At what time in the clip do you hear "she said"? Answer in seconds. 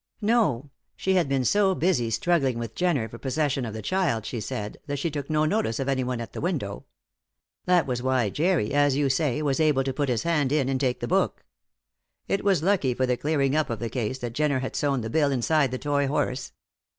4.25-4.79